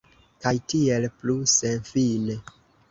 [0.45, 2.43] Kaj tiel plu, senfine.